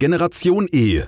[0.00, 1.02] Generation E,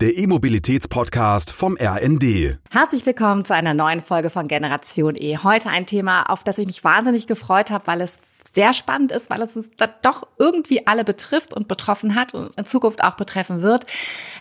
[0.00, 2.60] der E-Mobilitäts-Podcast vom RND.
[2.70, 5.38] Herzlich willkommen zu einer neuen Folge von Generation E.
[5.38, 8.20] Heute ein Thema, auf das ich mich wahnsinnig gefreut habe, weil es
[8.54, 9.70] sehr spannend ist, weil es uns
[10.02, 13.84] doch irgendwie alle betrifft und betroffen hat und in Zukunft auch betreffen wird.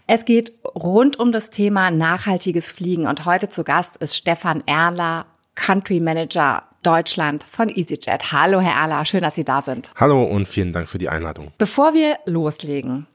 [0.06, 5.26] Es geht rund um das Thema nachhaltiges Fliegen und heute zu Gast ist Stefan Erler,
[5.56, 8.32] Country Manager Deutschland von EasyJet.
[8.32, 9.90] Hallo, Herr Erler, schön, dass Sie da sind.
[9.96, 11.52] Hallo und vielen Dank für die Einladung.
[11.58, 13.08] Bevor wir loslegen,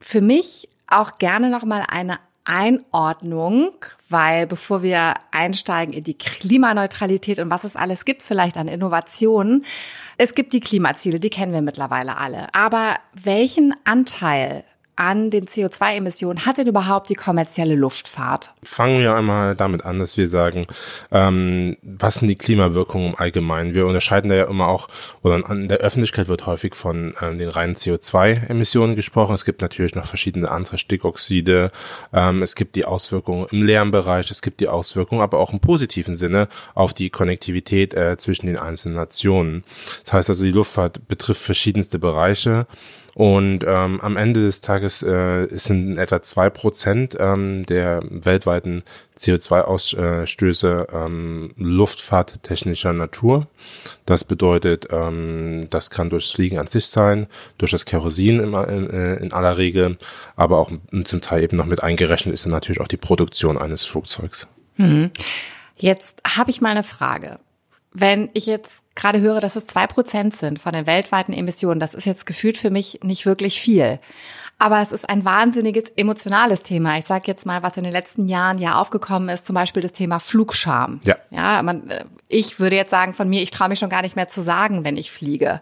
[0.00, 3.72] für mich auch gerne nochmal eine Einordnung,
[4.08, 9.64] weil bevor wir einsteigen in die Klimaneutralität und was es alles gibt, vielleicht an Innovationen,
[10.16, 12.46] es gibt die Klimaziele, die kennen wir mittlerweile alle.
[12.54, 14.64] Aber welchen Anteil
[14.96, 18.52] an den CO2-Emissionen hat denn überhaupt die kommerzielle Luftfahrt?
[18.62, 20.66] Fangen wir einmal damit an, dass wir sagen,
[21.12, 23.74] ähm, was sind die Klimawirkungen im Allgemeinen?
[23.74, 24.88] Wir unterscheiden da ja immer auch,
[25.22, 29.34] oder in der Öffentlichkeit wird häufig von ähm, den reinen CO2-Emissionen gesprochen.
[29.34, 31.70] Es gibt natürlich noch verschiedene andere Stickoxide.
[32.12, 34.30] Ähm, es gibt die Auswirkungen im Lärmbereich.
[34.30, 38.56] Es gibt die Auswirkungen aber auch im positiven Sinne auf die Konnektivität äh, zwischen den
[38.56, 39.64] einzelnen Nationen.
[40.04, 42.66] Das heißt also, die Luftfahrt betrifft verschiedenste Bereiche.
[43.16, 48.82] Und ähm, am Ende des Tages äh, sind etwa zwei Prozent ähm, der weltweiten
[49.18, 53.46] CO2-Ausstöße ähm, luftfahrttechnischer Natur.
[54.04, 58.90] Das bedeutet, ähm, das kann durchs Fliegen an sich sein, durch das Kerosin in, in,
[58.90, 59.96] äh, in aller Regel,
[60.36, 60.70] aber auch
[61.04, 64.46] zum Teil eben noch mit eingerechnet ist dann natürlich auch die Produktion eines Flugzeugs.
[64.76, 65.10] Mhm.
[65.78, 67.38] Jetzt habe ich mal eine Frage
[67.98, 71.94] wenn ich jetzt gerade höre, dass es zwei Prozent sind von den weltweiten Emissionen, das
[71.94, 73.98] ist jetzt gefühlt für mich nicht wirklich viel.
[74.58, 76.98] Aber es ist ein wahnsinniges emotionales Thema.
[76.98, 79.92] Ich sage jetzt mal, was in den letzten Jahren ja aufgekommen ist, zum Beispiel das
[79.92, 81.00] Thema Flugscham.
[81.04, 81.16] Ja.
[81.30, 84.16] Ja, man, äh, ich würde jetzt sagen von mir, ich traue mich schon gar nicht
[84.16, 85.60] mehr zu sagen, wenn ich fliege.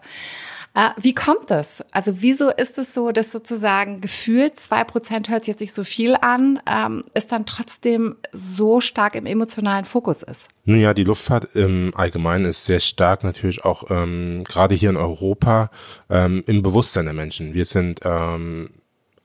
[0.75, 1.83] Äh, wie kommt das?
[1.91, 5.85] Also wieso ist es so, dass sozusagen gefühlt zwei Prozent hört sich jetzt nicht so
[5.85, 10.49] viel an, ähm, ist dann trotzdem so stark im emotionalen Fokus ist?
[10.65, 14.97] Nun ja, die Luftfahrt im Allgemeinen ist sehr stark natürlich auch ähm, gerade hier in
[14.97, 15.71] Europa
[16.09, 17.53] ähm, im Bewusstsein der Menschen.
[17.53, 18.69] Wir sind ähm,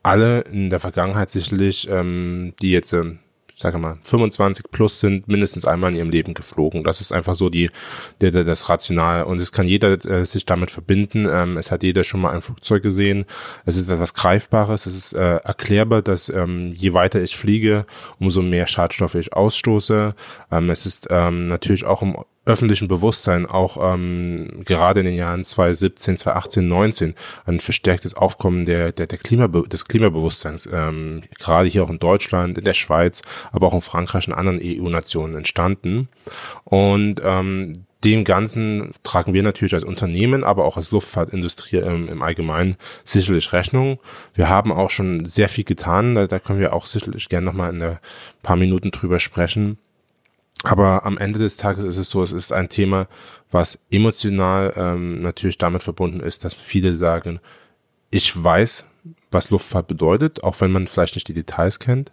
[0.05, 3.19] alle in der Vergangenheit sicherlich, ähm, die jetzt ähm,
[3.61, 6.83] sage mal, 25 plus sind mindestens einmal in ihrem Leben geflogen.
[6.83, 7.71] Das ist einfach so die,
[8.21, 9.25] der, der, das Rational.
[9.25, 11.29] Und es kann jeder äh, sich damit verbinden.
[11.31, 13.27] Ähm, es hat jeder schon mal ein Flugzeug gesehen.
[13.67, 14.87] Es ist etwas Greifbares.
[14.87, 17.87] Es ist äh, erklärbar, dass ähm, je weiter ich fliege,
[18.19, 20.15] umso mehr Schadstoffe ich ausstoße.
[20.51, 22.17] Ähm, es ist ähm, natürlich auch im
[22.51, 27.15] öffentlichen Bewusstsein auch ähm, gerade in den Jahren 2017, 2018, 19
[27.47, 32.59] ein verstärktes Aufkommen der, der, der Klimabe des Klimabewusstseins, ähm, gerade hier auch in Deutschland,
[32.59, 33.23] in der Schweiz,
[33.53, 36.09] aber auch in Frankreich und anderen EU-Nationen entstanden.
[36.65, 37.73] Und ähm,
[38.05, 43.53] dem Ganzen tragen wir natürlich als Unternehmen, aber auch als Luftfahrtindustrie ähm, im Allgemeinen sicherlich
[43.53, 43.99] Rechnung.
[44.35, 47.75] Wir haben auch schon sehr viel getan, da, da können wir auch sicherlich gerne nochmal
[47.75, 47.99] in ein
[48.43, 49.79] paar Minuten drüber sprechen.
[50.63, 53.09] Aber am Ende des Tages ist es so, es ist ein Thema,
[53.51, 57.41] was emotional ähm, natürlich damit verbunden ist, dass viele sagen,
[58.11, 58.87] ich weiß,
[59.31, 62.13] was Luftfahrt bedeutet, auch wenn man vielleicht nicht die Details kennt.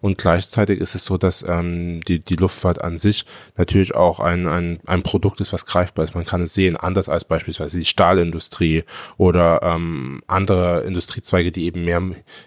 [0.00, 3.24] Und gleichzeitig ist es so, dass ähm, die, die Luftfahrt an sich
[3.56, 6.14] natürlich auch ein, ein, ein Produkt ist, was greifbar ist.
[6.14, 8.84] Man kann es sehen, anders als beispielsweise die Stahlindustrie
[9.16, 12.02] oder ähm, andere Industriezweige, die eben mehr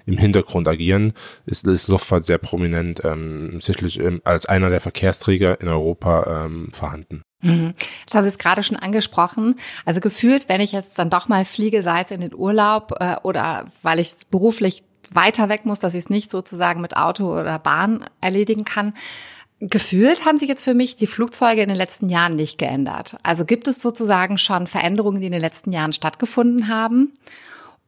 [0.06, 1.13] im Hintergrund agieren,
[1.46, 7.24] ist, ist Luftfahrt sehr prominent ähm, sicherlich als einer der Verkehrsträger in Europa ähm, vorhanden.
[7.41, 7.74] Mhm.
[8.06, 9.56] Das haben Sie jetzt gerade schon angesprochen.
[9.86, 13.16] Also gefühlt, wenn ich jetzt dann doch mal fliege, sei es in den Urlaub äh,
[13.24, 17.59] oder weil ich beruflich weiter weg muss, dass ich es nicht sozusagen mit Auto oder
[17.59, 18.93] Bahn erledigen kann.
[19.59, 23.17] Gefühlt haben sich jetzt für mich die Flugzeuge in den letzten Jahren nicht geändert.
[23.23, 27.11] Also gibt es sozusagen schon Veränderungen, die in den letzten Jahren stattgefunden haben.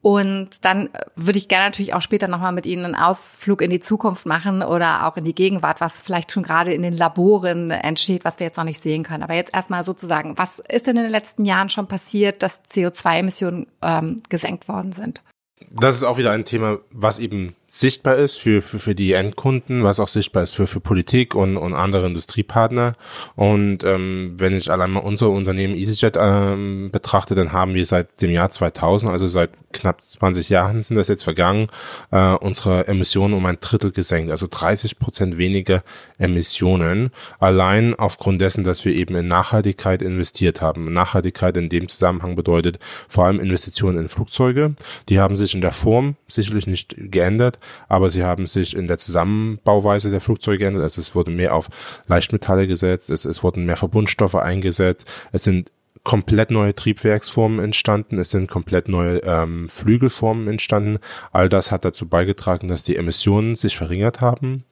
[0.01, 3.79] Und dann würde ich gerne natürlich auch später nochmal mit Ihnen einen Ausflug in die
[3.79, 8.25] Zukunft machen oder auch in die Gegenwart, was vielleicht schon gerade in den Laboren entsteht,
[8.25, 9.23] was wir jetzt noch nicht sehen können.
[9.23, 13.67] Aber jetzt erstmal sozusagen, was ist denn in den letzten Jahren schon passiert, dass CO2-Emissionen
[13.83, 15.21] ähm, gesenkt worden sind?
[15.69, 19.85] Das ist auch wieder ein Thema, was eben sichtbar ist für, für, für die Endkunden,
[19.85, 22.95] was auch sichtbar ist für, für Politik und, und andere Industriepartner.
[23.38, 28.21] Und ähm, wenn ich allein mal unser Unternehmen EasyJet ähm, betrachte, dann haben wir seit
[28.21, 31.68] dem Jahr 2000, also seit knapp 20 Jahren sind das jetzt vergangen,
[32.12, 35.81] äh, unsere Emissionen um ein Drittel gesenkt, also 30 Prozent weniger
[36.17, 40.91] Emissionen, allein aufgrund dessen, dass wir eben in Nachhaltigkeit investiert haben.
[40.91, 44.75] Nachhaltigkeit in dem Zusammenhang bedeutet vor allem Investitionen in Flugzeuge.
[45.07, 48.98] Die haben sich in der Form sicherlich nicht geändert, aber sie haben sich in der
[48.98, 50.84] Zusammenbauweise der Flugzeuge geändert.
[50.84, 51.69] Also es wurde mehr auf
[52.08, 55.72] Leichtmetalle gesetzt, es, es wurden mehr Verbundstoffe eingesetzt, es sind
[56.03, 60.98] komplett neue Triebwerksformen entstanden, es sind komplett neue ähm, Flügelformen entstanden.
[61.31, 64.63] All das hat dazu beigetragen, dass die Emissionen sich verringert haben.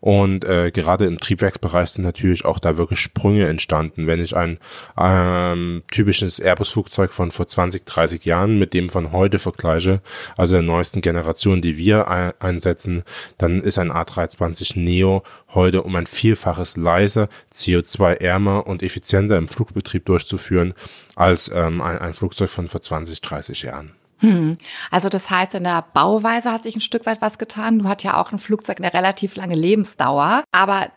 [0.00, 4.06] Und äh, gerade im Triebwerksbereich sind natürlich auch da wirklich Sprünge entstanden.
[4.06, 4.58] Wenn ich ein
[4.96, 10.00] ähm, typisches Airbus-Flugzeug von vor 20, 30 Jahren mit dem von heute vergleiche,
[10.36, 13.02] also der neuesten Generation, die wir einsetzen,
[13.38, 15.24] dann ist ein A320 Neo
[15.54, 20.74] heute um ein Vielfaches leiser, CO2-ärmer und effizienter im Flugbetrieb durchzuführen
[21.14, 23.92] als ähm, ein, ein Flugzeug von vor 20, 30 Jahren.
[24.18, 24.56] Hm.
[24.90, 27.80] Also das heißt, in der Bauweise hat sich ein Stück weit was getan.
[27.80, 30.44] Du hast ja auch ein Flugzeug eine relativ lange Lebensdauer.
[30.52, 30.88] Aber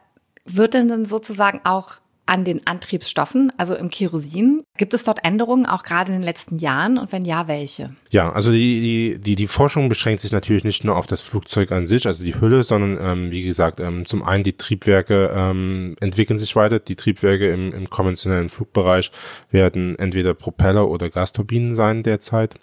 [0.45, 1.95] wird denn dann sozusagen auch
[2.29, 4.63] an den Antriebsstoffen, also im Kerosin.
[4.77, 6.99] Gibt es dort Änderungen, auch gerade in den letzten Jahren?
[6.99, 7.95] Und wenn ja, welche?
[8.11, 11.71] Ja, also die, die, die, die Forschung beschränkt sich natürlich nicht nur auf das Flugzeug
[11.71, 15.95] an sich, also die Hülle, sondern ähm, wie gesagt, ähm, zum einen die Triebwerke ähm,
[15.99, 16.79] entwickeln sich weiter.
[16.79, 19.11] Die Triebwerke im, im konventionellen Flugbereich
[19.49, 22.55] werden entweder Propeller oder Gasturbinen sein derzeit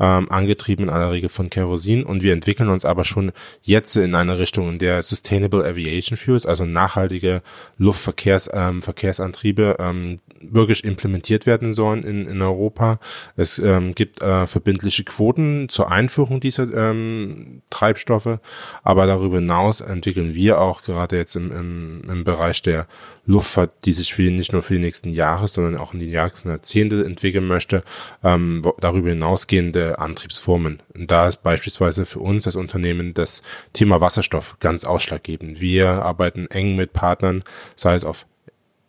[0.00, 3.32] ähm, angetrieben in aller Regel von Kerosin und wir entwickeln uns aber schon
[3.62, 7.42] jetzt in eine Richtung, in der Sustainable Aviation Fuels, also nachhaltige
[7.78, 12.98] Luftverkehrsantriebe, ähm, ähm, wirklich implementiert werden sollen in, in Europa.
[13.36, 18.38] Es ähm, gibt äh, verbindliche Quoten zur Einführung dieser ähm, Treibstoffe,
[18.82, 22.86] aber darüber hinaus entwickeln wir auch gerade jetzt im, im, im Bereich der
[23.24, 26.48] Luftfahrt, die sich für, nicht nur für die nächsten Jahre, sondern auch in die nächsten
[26.48, 27.84] Jahrzehnte entwickeln möchte,
[28.24, 30.82] ähm, darüber hinausgehende Antriebsformen.
[30.94, 33.42] Und da ist beispielsweise für uns als Unternehmen das
[33.72, 35.60] Thema Wasserstoff ganz ausschlaggebend.
[35.60, 37.44] Wir arbeiten eng mit Partnern,
[37.76, 38.26] sei es auf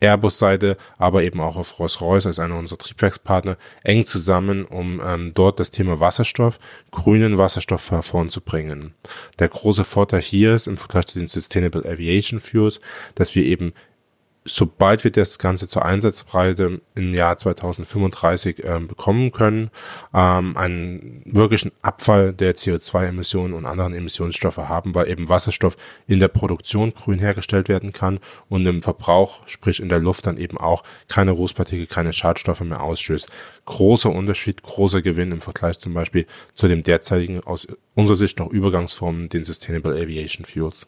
[0.03, 5.59] Airbus-Seite, aber eben auch auf Rolls-Royce als einer unserer Triebwerkspartner eng zusammen, um ähm, dort
[5.59, 6.59] das Thema Wasserstoff,
[6.91, 8.94] grünen Wasserstoff voranzubringen.
[9.39, 12.81] Der große Vorteil hier ist im Vergleich zu den Sustainable Aviation Fuels,
[13.15, 13.74] dass wir eben
[14.45, 19.69] sobald wir das Ganze zur Einsatzbreite im Jahr 2035 äh, bekommen können,
[20.13, 26.28] ähm, einen wirklichen Abfall der CO2-Emissionen und anderen Emissionsstoffe haben, weil eben Wasserstoff in der
[26.28, 28.19] Produktion grün hergestellt werden kann
[28.50, 32.81] und im Verbrauch, sprich in der Luft dann eben auch keine Rußpartikel, keine Schadstoffe mehr
[32.81, 33.30] ausstößt.
[33.66, 38.51] Großer Unterschied, großer Gewinn im Vergleich zum Beispiel zu dem derzeitigen aus unserer Sicht noch
[38.51, 40.88] Übergangsformen, den Sustainable Aviation Fuels.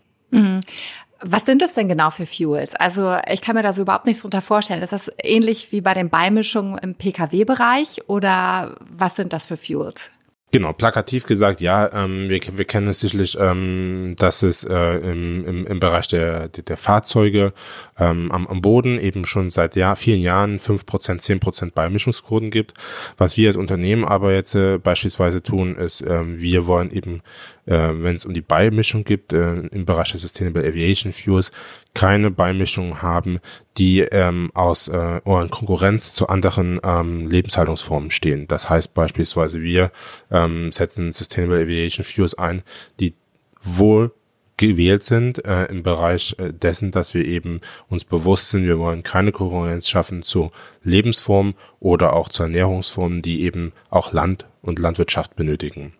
[1.21, 2.75] Was sind das denn genau für Fuels?
[2.75, 4.81] Also ich kann mir da so überhaupt nichts drunter vorstellen.
[4.81, 10.11] Ist das ähnlich wie bei den Beimischungen im Pkw-Bereich oder was sind das für Fuels?
[10.55, 15.43] Genau, plakativ gesagt, ja, ähm, wir, wir kennen es sicherlich, ähm, dass es äh, im,
[15.43, 17.51] im, im Bereich der, der, der Fahrzeuge
[17.99, 22.51] ähm, am, am Boden eben schon seit Jahr, vielen Jahren fünf Prozent, zehn Prozent Beimischungsquoten
[22.51, 22.73] gibt.
[23.17, 27.21] Was wir als Unternehmen aber jetzt äh, beispielsweise tun, ist, äh, wir wollen eben
[27.65, 31.51] äh, wenn es um die Beimischung gibt, äh, im Bereich der Sustainable Aviation Fuels,
[31.95, 33.39] keine Beimischung haben,
[33.77, 38.47] die ähm, aus äh, oder in Konkurrenz zu anderen ähm, Lebenshaltungsformen stehen.
[38.47, 39.91] Das heißt beispielsweise, wir
[40.29, 42.61] ähm, setzen Sustainable Aviation Fuels ein,
[42.99, 43.15] die
[43.61, 44.11] wohl
[44.57, 49.03] gewählt sind äh, im Bereich äh, dessen, dass wir eben uns bewusst sind, wir wollen
[49.03, 50.51] keine Konkurrenz schaffen zu
[50.83, 55.93] Lebensformen oder auch zu Ernährungsformen, die eben auch Land und Landwirtschaft benötigen.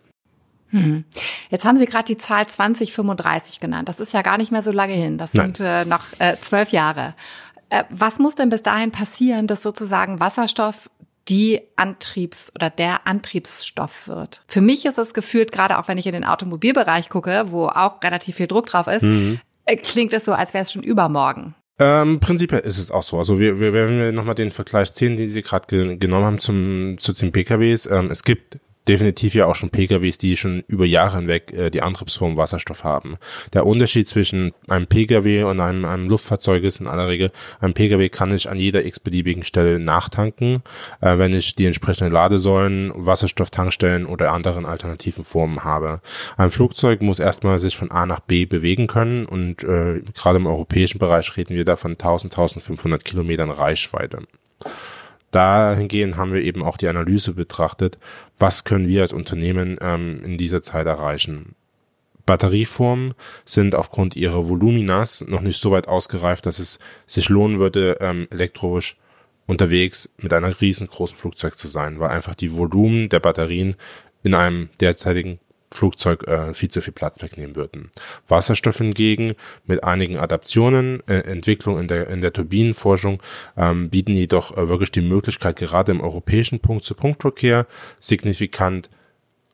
[0.70, 1.04] Hm.
[1.50, 3.88] Jetzt haben Sie gerade die Zahl 2035 genannt.
[3.88, 5.18] Das ist ja gar nicht mehr so lange hin.
[5.18, 5.54] Das Nein.
[5.54, 7.14] sind äh, noch äh, zwölf Jahre.
[7.70, 10.90] Äh, was muss denn bis dahin passieren, dass sozusagen Wasserstoff
[11.28, 14.42] die Antriebs- oder der Antriebsstoff wird.
[14.46, 18.02] Für mich ist es gefühlt, gerade auch wenn ich in den Automobilbereich gucke, wo auch
[18.02, 19.40] relativ viel Druck drauf ist, mhm.
[19.68, 21.56] Äh, klingt es so, als wäre es schon übermorgen.
[21.80, 23.18] Ähm, prinzipiell ist es auch so.
[23.18, 26.38] Also wir, wir wenn wir nochmal den Vergleich ziehen, den Sie gerade ge genommen haben
[26.38, 27.86] zum, zu den PKWs.
[27.86, 31.82] Ähm, es gibt definitiv ja auch schon PKWs, die schon über Jahre hinweg äh, die
[31.82, 33.16] Antriebsform Wasserstoff haben.
[33.52, 38.08] Der Unterschied zwischen einem PKW und einem, einem Luftfahrzeug ist in aller Regel, ein PKW
[38.08, 40.62] kann ich an jeder x-beliebigen Stelle nachtanken,
[41.00, 46.00] äh, wenn ich die entsprechenden Ladesäulen, Wasserstofftankstellen oder anderen alternativen Formen habe.
[46.36, 50.46] Ein Flugzeug muss erstmal sich von A nach B bewegen können und äh, gerade im
[50.46, 54.22] europäischen Bereich reden wir da von 1000, 1500 Kilometern Reichweite
[55.30, 57.98] dahingehend haben wir eben auch die Analyse betrachtet,
[58.38, 61.54] was können wir als Unternehmen ähm, in dieser Zeit erreichen.
[62.26, 63.14] Batterieformen
[63.44, 68.26] sind aufgrund ihrer Voluminas noch nicht so weit ausgereift, dass es sich lohnen würde, ähm,
[68.30, 68.96] elektrisch
[69.46, 73.76] unterwegs mit einer riesengroßen Flugzeug zu sein, weil einfach die Volumen der Batterien
[74.24, 75.38] in einem derzeitigen
[75.76, 77.90] Flugzeug äh, viel zu viel Platz wegnehmen würden.
[78.28, 83.22] Wasserstoff hingegen mit einigen Adaptionen, äh, Entwicklung in der, in der Turbinenforschung
[83.56, 87.66] ähm, bieten jedoch äh, wirklich die Möglichkeit, gerade im europäischen Punkt-zu-Punkt-Verkehr
[88.00, 88.90] signifikant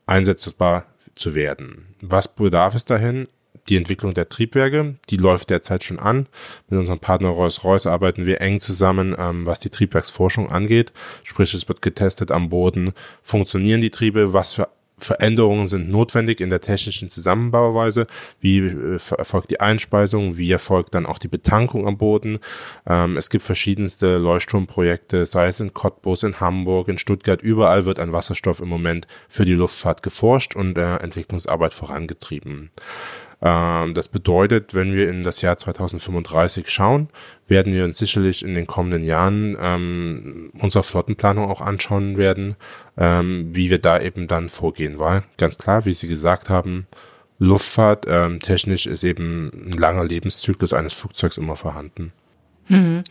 [0.07, 1.95] einsetzbar zu werden.
[2.01, 3.29] Was bedarf es dahin?
[3.69, 6.27] die Entwicklung der Triebwerke, die läuft derzeit schon an.
[6.69, 10.93] Mit unserem Partner Rolls-Royce arbeiten wir eng zusammen, ähm, was die Triebwerksforschung angeht.
[11.23, 14.69] Sprich, es wird getestet am Boden, funktionieren die Triebe, was für
[15.05, 18.07] Veränderungen sind notwendig in der technischen Zusammenbauweise.
[18.41, 20.37] Wie äh, erfolgt die Einspeisung?
[20.37, 22.39] Wie erfolgt dann auch die Betankung am Boden?
[22.87, 27.43] Ähm, es gibt verschiedenste Leuchtturmprojekte, sei es in Cottbus, in Hamburg, in Stuttgart.
[27.43, 32.71] Überall wird an Wasserstoff im Moment für die Luftfahrt geforscht und äh, Entwicklungsarbeit vorangetrieben.
[33.43, 37.09] Ähm, das bedeutet, wenn wir in das Jahr 2035 schauen,
[37.49, 42.57] werden wir uns sicherlich in den kommenden Jahren ähm, unsere Flottenplanung auch anschauen werden,
[42.97, 44.99] ähm, wie wir da eben dann vorgehen.
[45.01, 46.87] Weil ganz klar, wie Sie gesagt haben,
[47.39, 52.13] Luftfahrt ähm, technisch ist eben ein langer Lebenszyklus eines Flugzeugs immer vorhanden.
[52.67, 53.03] Hm.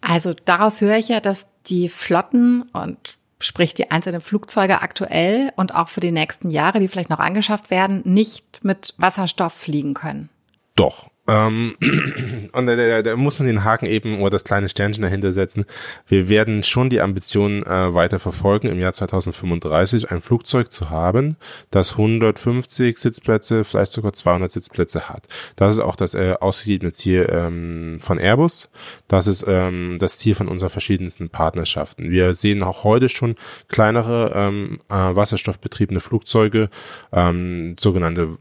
[0.00, 2.98] Also daraus höre ich ja, dass die Flotten und
[3.42, 7.70] sprich die einzelnen Flugzeuge aktuell und auch für die nächsten Jahre, die vielleicht noch angeschafft
[7.70, 10.30] werden, nicht mit Wasserstoff fliegen können.
[10.74, 11.76] Doch, ähm,
[12.52, 15.64] und da, da, da muss man den Haken eben oder das kleine Sternchen dahinter setzen.
[16.06, 21.36] Wir werden schon die Ambition äh, weiter verfolgen, im Jahr 2035 ein Flugzeug zu haben,
[21.70, 25.28] das 150 Sitzplätze, vielleicht sogar 200 Sitzplätze hat.
[25.54, 28.68] Das ist auch das äh, ausgegebene Ziel ähm, von Airbus.
[29.06, 32.10] Das ist ähm, das Ziel von unseren verschiedensten Partnerschaften.
[32.10, 33.36] Wir sehen auch heute schon
[33.68, 36.68] kleinere ähm, äh, wasserstoffbetriebene Flugzeuge,
[37.12, 38.38] ähm, sogenannte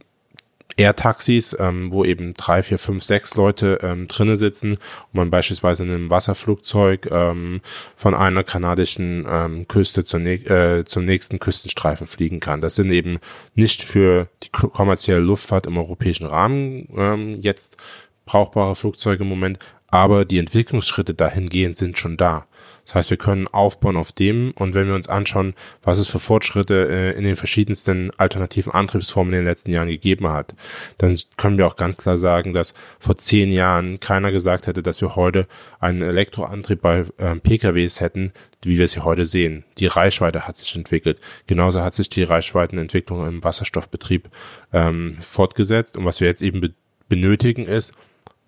[0.78, 5.84] Air-Taxis, ähm, wo eben drei, vier, fünf, sechs Leute ähm, drinnen sitzen und man beispielsweise
[5.84, 7.62] in einem Wasserflugzeug ähm,
[7.96, 12.62] von einer kanadischen ähm, Küste zur äh, zum nächsten Küstenstreifen fliegen kann.
[12.62, 13.20] Das sind eben
[13.56, 17.78] nicht für die kommerzielle Luftfahrt im europäischen Rahmen ähm, jetzt
[18.26, 22.46] brauchbare Flugzeuge im Moment, aber die Entwicklungsschritte dahingehend sind schon da.
[22.86, 26.20] Das heißt, wir können aufbauen auf dem und wenn wir uns anschauen, was es für
[26.20, 30.56] Fortschritte äh, in den verschiedensten alternativen Antriebsformen in den letzten Jahren gegeben hat,
[30.98, 35.02] dann können wir auch ganz klar sagen, dass vor zehn Jahren keiner gesagt hätte, dass
[35.02, 35.48] wir heute
[35.80, 38.34] einen Elektroantrieb bei äh, PKWs hätten,
[38.64, 39.64] wie wir sie heute sehen.
[39.78, 41.20] Die Reichweite hat sich entwickelt.
[41.48, 44.30] Genauso hat sich die Reichweitenentwicklung im Wasserstoffbetrieb
[44.74, 45.98] ähm, fortgesetzt.
[45.98, 46.74] Und was wir jetzt eben be
[47.10, 47.94] benötigen ist,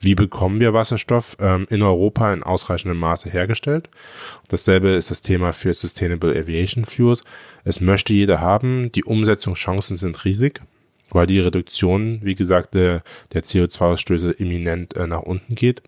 [0.04, 3.90] wie bekommen wir Wasserstoff ähm, in Europa in ausreichendem Maße hergestellt.
[4.50, 7.24] Dasselbe ist das Thema für Sustainable Aviation Fuels.
[7.64, 8.92] Es möchte jeder haben.
[8.92, 10.62] Die Umsetzungschancen sind riesig,
[11.10, 15.82] weil die Reduktion, wie gesagt, der, der CO2-Ausstöße imminent äh, nach unten geht.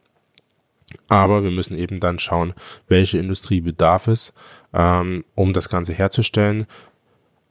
[1.07, 2.53] Aber wir müssen eben dann schauen,
[2.88, 4.34] welche Industrie bedarf es,
[4.74, 6.67] ähm, um das Ganze herzustellen,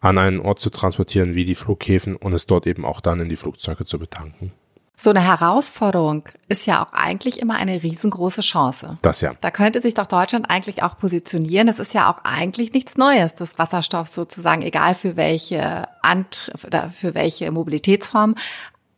[0.01, 3.29] an einen Ort zu transportieren wie die Flughäfen und es dort eben auch dann in
[3.29, 4.53] die Flugzeuge zu betanken.
[4.97, 8.99] So eine Herausforderung ist ja auch eigentlich immer eine riesengroße Chance.
[9.03, 9.35] Das ja.
[9.41, 11.69] Da könnte sich doch Deutschland eigentlich auch positionieren.
[11.69, 16.91] Es ist ja auch eigentlich nichts Neues, dass Wasserstoff sozusagen, egal für welche Ant oder
[16.91, 18.37] für welche Mobilitätsform,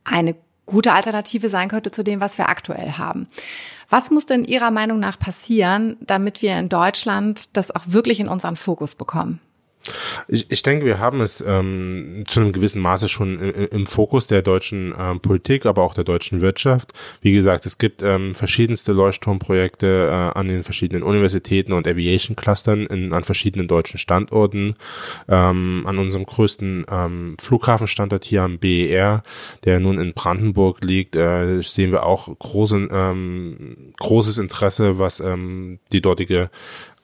[0.05, 0.37] eine
[0.67, 3.29] gute Alternative sein könnte zu dem, was wir aktuell haben.
[3.89, 8.29] Was muss denn Ihrer Meinung nach passieren, damit wir in Deutschland das auch wirklich in
[8.29, 9.41] unseren Fokus bekommen?
[10.29, 14.27] Ich, ich denke, wir haben es ähm, zu einem gewissen Maße schon im, im Fokus
[14.27, 16.93] der deutschen ähm, Politik, aber auch der deutschen Wirtschaft.
[17.21, 22.87] Wie gesagt, es gibt ähm, verschiedenste Leuchtturmprojekte äh, an den verschiedenen Universitäten und Aviation Clustern
[23.13, 24.75] an verschiedenen deutschen Standorten.
[25.29, 29.23] Ähm, an unserem größten ähm, Flughafenstandort hier am BER,
[29.65, 35.79] der nun in Brandenburg liegt, äh, sehen wir auch großen, ähm, großes Interesse, was ähm,
[35.93, 36.51] die dortige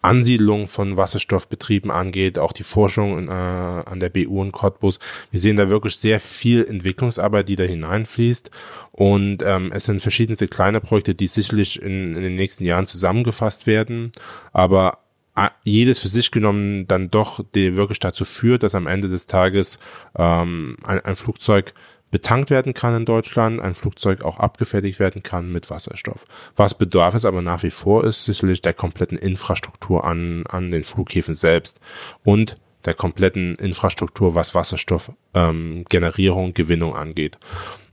[0.03, 4.99] Ansiedlung von Wasserstoffbetrieben angeht, auch die Forschung äh, an der BU in Cottbus.
[5.31, 8.51] Wir sehen da wirklich sehr viel Entwicklungsarbeit, die da hineinfließt.
[8.91, 13.67] Und ähm, es sind verschiedenste kleine Projekte, die sicherlich in, in den nächsten Jahren zusammengefasst
[13.67, 14.11] werden.
[14.53, 14.99] Aber
[15.37, 19.27] äh, jedes für sich genommen dann doch die wirklich dazu führt, dass am Ende des
[19.27, 19.79] Tages
[20.19, 21.73] ähm, ein, ein Flugzeug
[22.13, 26.25] betankt werden kann in Deutschland, ein Flugzeug auch abgefertigt werden kann mit Wasserstoff.
[26.55, 30.85] Was bedarf es aber nach wie vor ist sicherlich der kompletten Infrastruktur an, an den
[30.85, 31.81] Flughäfen selbst
[32.23, 37.39] und der kompletten Infrastruktur, was Wasserstoff ähm, Gewinnung angeht.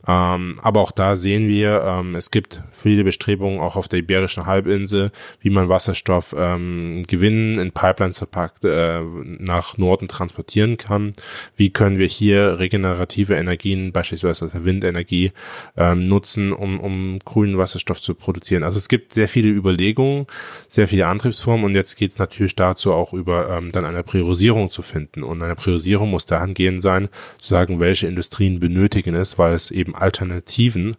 [0.09, 4.47] Ähm, aber auch da sehen wir, ähm, es gibt viele Bestrebungen auch auf der Iberischen
[4.47, 11.13] Halbinsel, wie man Wasserstoff ähm, gewinnen, in Pipelines verpackt äh, nach Norden transportieren kann.
[11.55, 15.31] Wie können wir hier regenerative Energien, beispielsweise also Windenergie,
[15.77, 18.63] ähm, nutzen, um, um grünen Wasserstoff zu produzieren.
[18.63, 20.25] Also es gibt sehr viele Überlegungen,
[20.67, 24.71] sehr viele Antriebsformen und jetzt geht es natürlich dazu auch über ähm, dann eine Priorisierung
[24.71, 25.21] zu finden.
[25.21, 29.98] Und eine Priorisierung muss dahingehend sein, zu sagen, welche Industrien benötigen es, weil es eben
[29.99, 30.97] Alternativen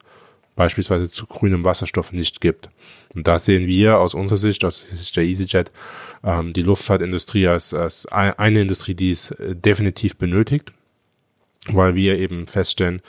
[0.56, 2.68] beispielsweise zu grünem Wasserstoff nicht gibt.
[3.14, 5.72] Und da sehen wir aus unserer Sicht, aus Sicht der EasyJet,
[6.22, 10.72] ähm, die Luftfahrtindustrie als, als eine Industrie, die es äh, definitiv benötigt,
[11.66, 13.00] weil wir eben feststellen,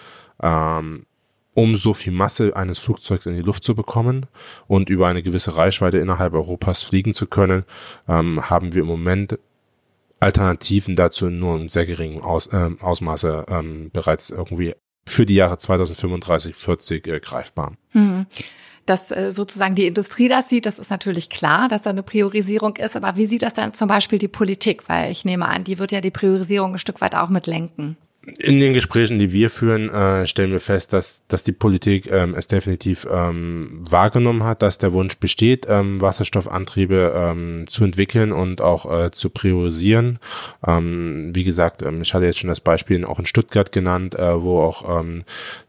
[0.42, 1.06] ähm,
[1.54, 4.28] um so viel Masse eines Flugzeugs in die Luft zu bekommen
[4.68, 7.66] und über eine gewisse Reichweite innerhalb Europas fliegen zu können,
[8.08, 9.38] ähm, haben wir im Moment
[10.22, 15.58] Alternativen dazu nur im sehr geringen Aus, äh, Ausmaße ähm, bereits irgendwie für die Jahre
[15.58, 17.74] 2035, 40 äh, greifbar.
[17.90, 18.26] Hm.
[18.86, 22.76] Dass äh, sozusagen die Industrie das sieht, das ist natürlich klar, dass da eine Priorisierung
[22.78, 22.96] ist.
[22.96, 24.90] Aber wie sieht das dann zum Beispiel die Politik?
[24.90, 27.98] Weil ich nehme an, die wird ja die Priorisierung ein Stück weit auch mit lenken
[28.24, 32.36] in den Gesprächen, die wir führen, äh, stellen wir fest, dass, dass die Politik ähm,
[32.36, 38.62] es definitiv ähm, wahrgenommen hat, dass der Wunsch besteht, ähm, Wasserstoffantriebe ähm, zu entwickeln und
[38.62, 40.20] auch äh, zu priorisieren.
[40.66, 44.40] Ähm, wie gesagt, ähm, ich hatte jetzt schon das Beispiel auch in Stuttgart genannt, äh,
[44.40, 45.24] wo auch ähm,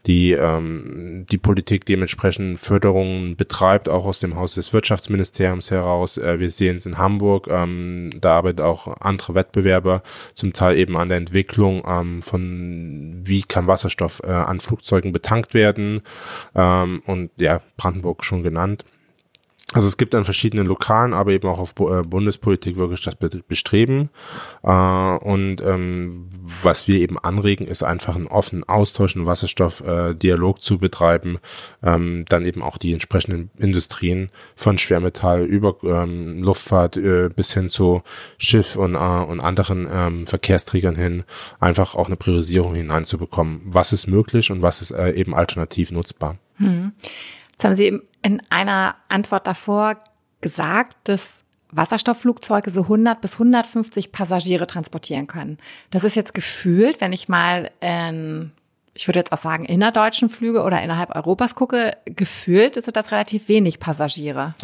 [0.05, 6.19] die, ähm, die Politik dementsprechend Förderungen betreibt, auch aus dem Haus des Wirtschaftsministeriums heraus.
[6.19, 10.03] Äh, wir sehen es in Hamburg, ähm, da arbeiten auch andere Wettbewerber,
[10.35, 15.13] zum Teil eben an der Entwicklung ähm, von von wie kann Wasserstoff äh, an Flugzeugen
[15.13, 16.03] betankt werden
[16.55, 18.85] ähm, und ja, Brandenburg schon genannt.
[19.73, 24.11] Also es gibt an verschiedenen lokalen, aber eben auch auf äh, Bundespolitik wirklich das Bestreben.
[24.63, 30.79] Äh, und ähm, was wir eben anregen, ist einfach einen offenen Austausch, einen Wasserstoffdialog zu
[30.79, 31.39] betreiben,
[31.83, 37.69] ähm, dann eben auch die entsprechenden Industrien von Schwermetall über ähm, Luftfahrt äh, bis hin
[37.69, 38.03] zu
[38.39, 41.25] Schiff und, anderen Verkehrsträgern hin,
[41.59, 43.61] einfach auch eine Priorisierung hineinzubekommen.
[43.65, 46.37] Was ist möglich und was ist eben alternativ nutzbar?
[46.57, 46.93] Hm.
[47.53, 49.97] Jetzt haben Sie in einer Antwort davor
[50.41, 55.59] gesagt, dass Wasserstoffflugzeuge so 100 bis 150 Passagiere transportieren können.
[55.91, 58.53] Das ist jetzt gefühlt, wenn ich mal in,
[58.95, 63.49] ich würde jetzt auch sagen, innerdeutschen Flüge oder innerhalb Europas gucke, gefühlt ist das relativ
[63.49, 64.55] wenig Passagiere.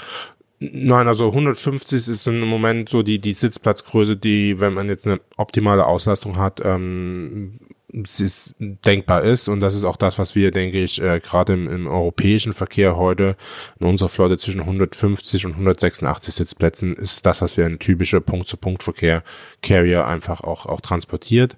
[0.60, 5.20] Nein, also 150 ist im Moment so die, die Sitzplatzgröße, die, wenn man jetzt eine
[5.36, 7.60] optimale Auslastung hat, ähm,
[7.92, 9.48] es denkbar ist.
[9.48, 12.96] Und das ist auch das, was wir, denke ich, äh, gerade im, im, europäischen Verkehr
[12.96, 13.36] heute
[13.80, 19.22] in unserer Flotte zwischen 150 und 186 Sitzplätzen ist das, was wir in typischer Punkt-zu-Punkt-Verkehr
[19.62, 21.56] Carrier einfach auch auch transportiert.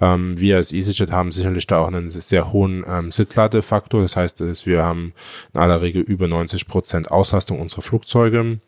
[0.00, 4.66] Ähm, wir als EasyJet haben sicherlich da auch einen sehr hohen ähm, Sitzladefaktor, das heißt,
[4.66, 5.12] wir haben
[5.52, 8.60] in aller Regel über 90 Prozent Auslastung unserer Flugzeuge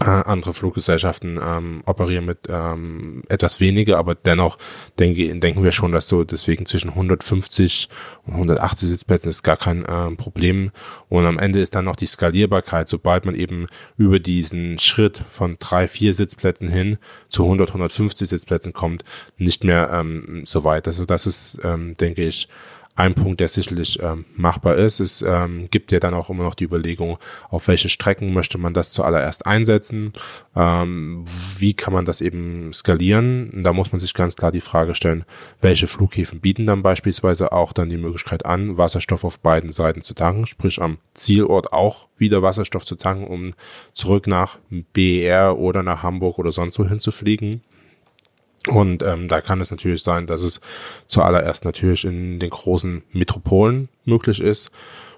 [0.00, 4.58] äh, andere Fluggesellschaften ähm, operieren mit ähm, etwas weniger, aber dennoch
[4.98, 7.88] denke, denken wir schon, dass so deswegen zwischen 150
[8.26, 10.72] und 180 Sitzplätzen ist gar kein äh, Problem.
[11.08, 15.56] Und am Ende ist dann noch die Skalierbarkeit, sobald man eben über diesen Schritt von
[15.60, 19.04] drei, vier Sitzplätzen hin zu 100, 150 Sitzplätzen kommt,
[19.38, 20.88] nicht mehr ähm, so weit.
[20.88, 22.48] Also das ist, ähm, denke ich,
[22.96, 25.00] ein Punkt, der sicherlich ähm, machbar ist.
[25.00, 27.18] Es ähm, gibt ja dann auch immer noch die Überlegung,
[27.50, 30.12] auf welche Strecken möchte man das zuallererst einsetzen,
[30.54, 31.24] ähm,
[31.58, 33.62] wie kann man das eben skalieren.
[33.64, 35.24] Da muss man sich ganz klar die Frage stellen,
[35.60, 40.14] welche Flughäfen bieten dann beispielsweise auch dann die Möglichkeit an, Wasserstoff auf beiden Seiten zu
[40.14, 43.54] tanken, sprich am Zielort auch wieder Wasserstoff zu tanken, um
[43.92, 47.62] zurück nach BER oder nach Hamburg oder sonst wohin zu fliegen.
[48.68, 50.60] Und ähm, da kann es natürlich sein, dass es
[51.06, 54.70] zuallererst natürlich in den großen Metropolen möglich ist.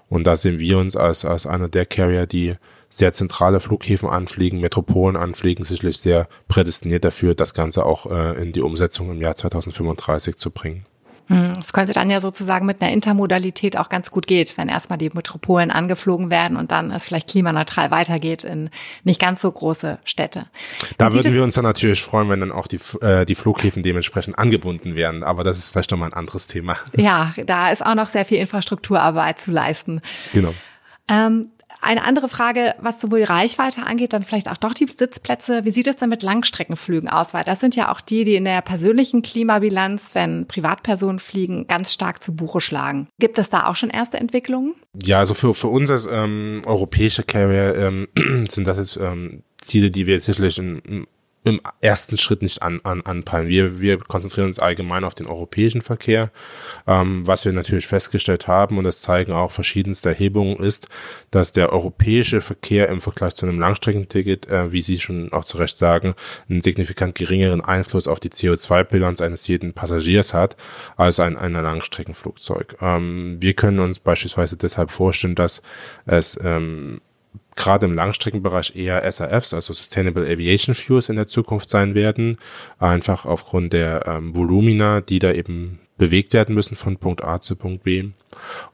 [0.09, 2.55] Und da sehen wir uns als, als einer der Carrier, die
[2.89, 8.53] sehr zentrale Flughäfen anfliegen, Metropolen anfliegen, sicherlich sehr prädestiniert dafür, das Ganze auch äh, in
[8.53, 10.85] die Umsetzung im Jahr 2035 zu bringen.
[11.27, 14.97] Hm, es könnte dann ja sozusagen mit einer Intermodalität auch ganz gut geht, wenn erstmal
[14.97, 18.69] die Metropolen angeflogen werden und dann es vielleicht klimaneutral weitergeht in
[19.03, 20.45] nicht ganz so große Städte.
[20.97, 24.39] Da würden wir uns dann natürlich freuen, wenn dann auch die, äh, die Flughäfen dementsprechend
[24.39, 26.77] angebunden werden, aber das ist vielleicht nochmal ein anderes Thema.
[26.95, 30.01] Ja, da ist auch noch sehr viel Infrastrukturarbeit zu leisten.
[30.33, 30.53] Genau.
[31.09, 31.49] Ähm,
[31.81, 35.65] eine andere Frage, was sowohl die Reichweite angeht, dann vielleicht auch doch die Sitzplätze.
[35.65, 37.33] Wie sieht es denn mit Langstreckenflügen aus?
[37.33, 41.93] Weil das sind ja auch die, die in der persönlichen Klimabilanz, wenn Privatpersonen fliegen, ganz
[41.93, 43.07] stark zu Buche schlagen.
[43.19, 44.75] Gibt es da auch schon erste Entwicklungen?
[45.01, 48.07] Ja, also für, für uns als ähm, europäische Carrier ähm,
[48.49, 51.07] sind das jetzt ähm, Ziele, die wir sicherlich in,
[51.47, 53.47] im ersten Schritt nicht an, an, anpeilen.
[53.47, 56.31] Wir, wir konzentrieren uns allgemein auf den europäischen Verkehr.
[56.85, 60.87] Ähm, was wir natürlich festgestellt haben, und das zeigen auch verschiedenste Erhebungen, ist,
[61.31, 65.57] dass der europäische Verkehr im Vergleich zu einem Langstreckenticket, äh, wie Sie schon auch zu
[65.57, 66.15] Recht sagen,
[66.49, 70.57] einen signifikant geringeren Einfluss auf die CO2-Bilanz eines jeden Passagiers hat,
[70.95, 72.77] als ein, ein Langstreckenflugzeug.
[72.81, 75.61] Ähm, wir können uns beispielsweise deshalb vorstellen, dass
[76.05, 77.01] es ähm,
[77.57, 82.37] gerade im Langstreckenbereich eher SAFs, also Sustainable Aviation Fuels in der Zukunft sein werden,
[82.79, 87.55] einfach aufgrund der ähm, Volumina, die da eben bewegt werden müssen von Punkt A zu
[87.55, 88.09] Punkt B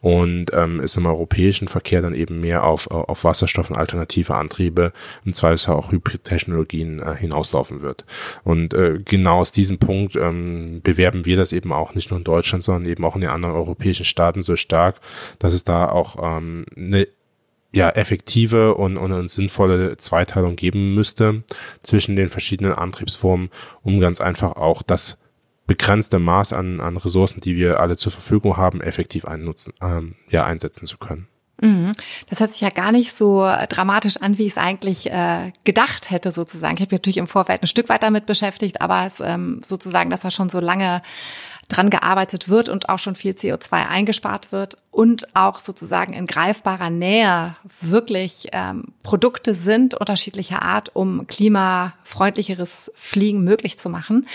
[0.01, 4.91] und ähm, ist im europäischen Verkehr dann eben mehr auf, auf Wasserstoff und alternative Antriebe,
[5.23, 8.05] im Zweifelsfall auch Hybrid-Technologien äh, hinauslaufen wird.
[8.43, 12.25] Und äh, genau aus diesem Punkt ähm, bewerben wir das eben auch nicht nur in
[12.25, 14.99] Deutschland, sondern eben auch in den anderen europäischen Staaten so stark,
[15.39, 17.07] dass es da auch ähm, eine
[17.73, 21.43] ja, effektive und, und eine sinnvolle Zweiteilung geben müsste
[21.81, 23.49] zwischen den verschiedenen Antriebsformen,
[23.81, 25.17] um ganz einfach auch das
[25.65, 30.45] begrenzte Maß an, an Ressourcen, die wir alle zur Verfügung haben, effektiv einnutzen, ähm, ja,
[30.45, 31.27] einsetzen zu können.
[31.61, 31.93] Mhm.
[32.29, 36.11] Das hört sich ja gar nicht so dramatisch an, wie ich es eigentlich äh, gedacht
[36.11, 36.75] hätte, sozusagen.
[36.75, 40.09] Ich habe mich natürlich im Vorfeld ein Stück weit damit beschäftigt, aber es ähm, sozusagen,
[40.09, 41.01] dass er schon so lange
[41.69, 46.91] dran gearbeitet wird und auch schon viel CO2 eingespart wird und auch sozusagen in greifbarer
[46.91, 54.27] Nähe wirklich ähm, Produkte sind unterschiedlicher Art, um klimafreundlicheres Fliegen möglich zu machen.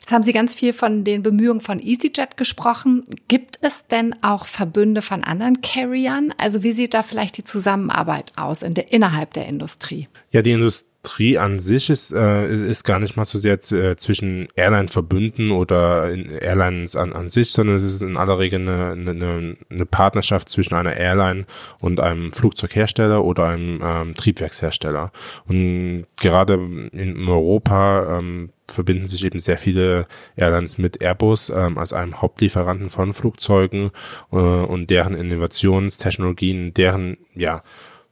[0.00, 3.04] Jetzt haben Sie ganz viel von den Bemühungen von EasyJet gesprochen.
[3.28, 6.34] Gibt es denn auch Verbünde von anderen Carriern?
[6.38, 10.08] Also wie sieht da vielleicht die Zusammenarbeit aus in der, innerhalb der Industrie?
[10.32, 13.96] Ja, die Industrie Industrie an sich ist, äh, ist gar nicht mal so sehr äh,
[13.96, 19.56] zwischen Airline-Verbünden oder Airlines an, an sich, sondern es ist in aller Regel eine, eine,
[19.70, 21.44] eine Partnerschaft zwischen einer Airline
[21.80, 25.10] und einem Flugzeughersteller oder einem ähm, Triebwerkshersteller.
[25.48, 26.54] Und gerade
[26.92, 30.06] in Europa ähm, verbinden sich eben sehr viele
[30.36, 33.90] Airlines mit Airbus ähm, als einem Hauptlieferanten von Flugzeugen
[34.30, 37.64] äh, und deren Innovationstechnologien, deren ja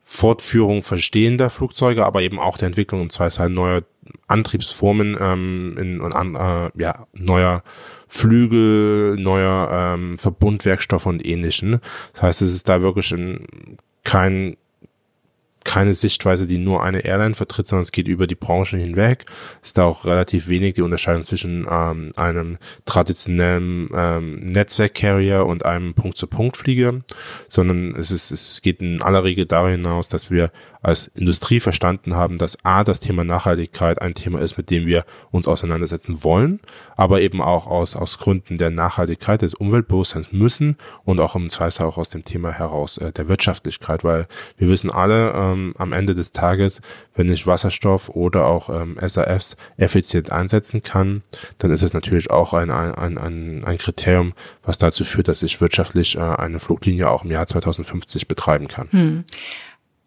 [0.09, 3.83] Fortführung verstehender Flugzeuge, aber eben auch der Entwicklung im Zweifelsfall neuer
[4.29, 7.65] Antriebsformen ähm, in, und an, äh, ja, neuer
[8.07, 11.81] Flügel, neuer ähm, Verbundwerkstoffe und ähnlichen.
[12.13, 13.49] Das heißt, es ist da wirklich ein,
[14.05, 14.57] kein
[15.67, 19.27] keine Sichtweise, die nur eine Airline vertritt, sondern es geht über die Branche hinweg.
[19.63, 25.95] Ist da auch relativ wenig die Unterscheidung zwischen ähm, einem traditionellen ähm, Netzwerk-Carrier und einem
[25.95, 27.01] Punkt-zu-Punkt-Flieger,
[27.49, 30.53] sondern es ist, es geht in aller Regel darüber hinaus, dass wir
[30.87, 35.05] als Industrie verstanden haben, dass A, das Thema Nachhaltigkeit ein Thema ist, mit dem wir
[35.33, 36.61] uns auseinandersetzen wollen,
[36.95, 41.87] aber eben auch aus, aus Gründen der Nachhaltigkeit, des Umweltbewusstseins müssen und auch im Zweifel
[41.87, 46.15] auch aus dem Thema heraus äh, der Wirtschaftlichkeit, weil wir wissen alle ähm, am Ende
[46.15, 46.81] des Tages,
[47.17, 51.25] wenn ich Wasserstoff oder auch ähm, SAFs effizient einsetzen kann,
[51.59, 55.61] dann ist es natürlich auch ein, ein, ein, ein Kriterium, was dazu führt, dass ich
[55.61, 58.89] wirtschaftlich äh, eine Fluglinie auch im Jahr 2050 betreiben kann.
[58.93, 59.25] Hm.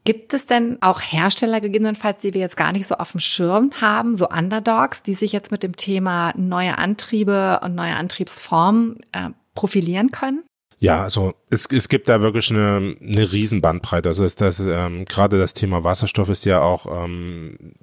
[0.09, 3.69] Gibt es denn auch Hersteller gegebenenfalls, die wir jetzt gar nicht so auf dem Schirm
[3.79, 9.29] haben, so Underdogs, die sich jetzt mit dem Thema neue Antriebe und neue Antriebsformen äh,
[9.53, 10.41] profilieren können?
[10.79, 14.09] Ja, also es, es gibt da wirklich eine, eine Riesenbandbreite.
[14.09, 17.75] Also ist das ähm, gerade das Thema Wasserstoff ist ja auch ähm,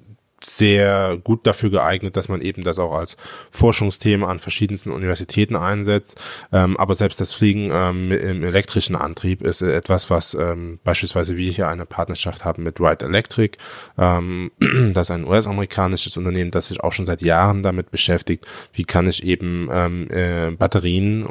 [0.49, 3.17] sehr gut dafür geeignet, dass man eben das auch als
[3.51, 6.19] Forschungsthema an verschiedensten Universitäten einsetzt.
[6.51, 11.51] Ähm, aber selbst das Fliegen ähm, im elektrischen Antrieb ist etwas, was ähm, beispielsweise wir
[11.51, 13.57] hier eine Partnerschaft haben mit Wright Electric.
[13.97, 14.51] Ähm,
[14.93, 19.07] das ist ein US-amerikanisches Unternehmen, das sich auch schon seit Jahren damit beschäftigt, wie kann
[19.07, 21.25] ich eben ähm, äh, Batterien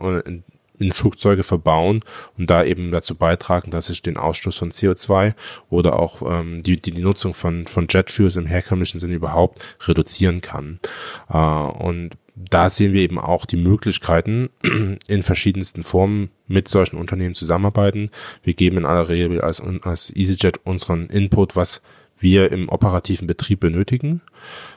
[0.78, 2.00] in Flugzeuge verbauen
[2.36, 5.34] und da eben dazu beitragen, dass ich den Ausstoß von CO2
[5.70, 10.40] oder auch ähm, die, die, die Nutzung von, von Jetfuels im herkömmlichen Sinne überhaupt reduzieren
[10.40, 10.80] kann.
[11.28, 14.50] Äh, und da sehen wir eben auch die Möglichkeiten,
[15.06, 18.10] in verschiedensten Formen mit solchen Unternehmen zusammenarbeiten.
[18.42, 21.80] Wir geben in aller Regel als, als EasyJet unseren Input, was
[22.18, 24.22] wir im operativen Betrieb benötigen.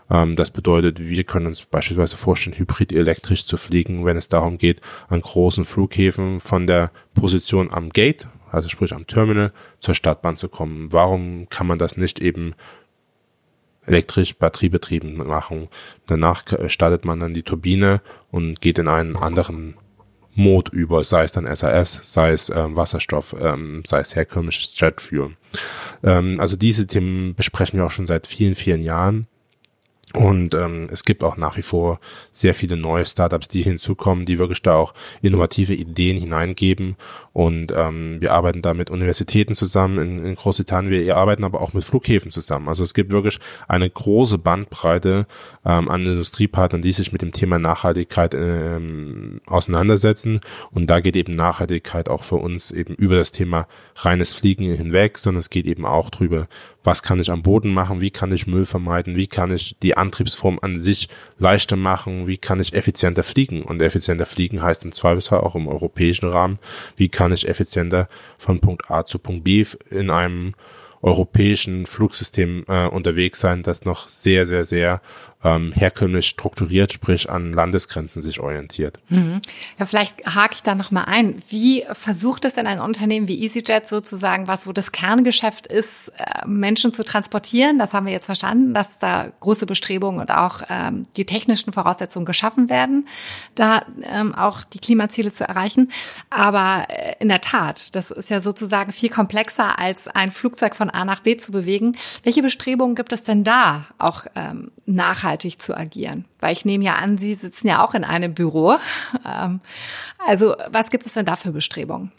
[0.10, 4.58] Ähm, das bedeutet, wir können uns beispielsweise vorstellen, hybrid elektrisch zu fliegen, wenn es darum
[4.58, 10.38] geht, an großen Flughäfen von der Position am Gate, also sprich am Terminal, zur Startbahn
[10.38, 10.91] zu kommen.
[10.91, 12.56] Warum kann man das nicht eben
[13.86, 15.69] elektrisch batteriebetrieben machen?
[16.08, 19.75] Danach startet man dann die Turbine und geht in einen anderen
[20.39, 25.36] Mode über, sei es dann SAFs, sei es ähm, Wasserstoff, ähm, sei es herkömmliches Jetfuel.
[26.04, 29.28] Ähm, also diese Themen besprechen wir auch schon seit vielen, vielen Jahren.
[30.15, 32.00] Und ähm, es gibt auch nach wie vor
[32.32, 36.95] sehr viele neue Startups, die hinzukommen, die wirklich da auch innovative Ideen hineingeben.
[37.32, 40.91] Und ähm, wir arbeiten da mit Universitäten zusammen in, in Großbritannien.
[40.91, 42.69] Wir arbeiten aber auch mit Flughäfen zusammen.
[42.69, 45.28] Also es gibt wirklich eine große Bandbreite
[45.63, 50.39] ähm, an Industriepartnern, die sich mit dem Thema Nachhaltigkeit ähm, auseinandersetzen.
[50.72, 53.67] Und da geht eben Nachhaltigkeit auch für uns eben über das Thema
[53.98, 56.48] reines Fliegen hinweg, sondern es geht eben auch drüber,
[56.84, 59.98] was kann ich am Boden machen, wie kann ich Müll vermeiden, wie kann ich die
[59.98, 63.63] Antriebsform an sich leichter machen, wie kann ich effizienter fliegen.
[63.63, 66.60] Und effizienter fliegen heißt im Zweifelsfall auch im europäischen Rahmen,
[66.96, 70.54] wie kann ich effizienter von Punkt A zu Punkt B in einem
[71.02, 75.02] europäischen Flugsystem äh, unterwegs sein, das noch sehr, sehr, sehr
[75.41, 78.99] ähm, herkömmlich strukturiert, sprich an Landesgrenzen sich orientiert.
[79.08, 79.39] Mhm.
[79.78, 81.41] Ja, vielleicht hake ich da nochmal ein.
[81.47, 86.45] Wie versucht es denn ein Unternehmen wie EasyJet sozusagen, was wo das Kerngeschäft ist, äh,
[86.45, 87.80] Menschen zu transportieren?
[87.80, 92.25] Das haben wir jetzt verstanden, dass da große Bestrebungen und auch ähm, die technischen Voraussetzungen
[92.25, 93.08] geschaffen werden,
[93.56, 95.89] da ähm, auch die Klimaziele zu erreichen.
[96.30, 100.89] Aber äh, in der Tat, das ist ja sozusagen viel komplexer als ein Flugzeug von
[100.89, 101.95] A nach B zu bewegen.
[102.23, 105.29] Welche Bestrebungen gibt es denn da, auch ähm, nachhaltig
[105.60, 106.26] zu agieren?
[106.39, 108.76] Weil ich nehme ja an, Sie sitzen ja auch in einem Büro.
[109.26, 109.60] Ähm,
[110.26, 112.12] also was gibt es denn da für Bestrebungen?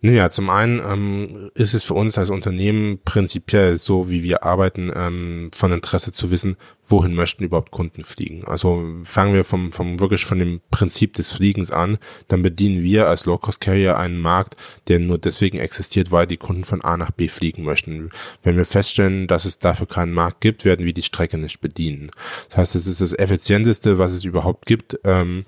[0.00, 4.92] Naja, zum einen ähm, ist es für uns als Unternehmen prinzipiell so, wie wir arbeiten,
[4.94, 6.56] ähm, von Interesse zu wissen,
[6.92, 8.44] wohin möchten überhaupt Kunden fliegen.
[8.44, 13.08] Also fangen wir vom, vom wirklich von dem Prinzip des Fliegens an, dann bedienen wir
[13.08, 17.28] als Low-Cost-Carrier einen Markt, der nur deswegen existiert, weil die Kunden von A nach B
[17.28, 18.10] fliegen möchten.
[18.44, 22.10] Wenn wir feststellen, dass es dafür keinen Markt gibt, werden wir die Strecke nicht bedienen.
[22.48, 25.00] Das heißt, es ist das effizienteste, was es überhaupt gibt.
[25.04, 25.46] Ähm,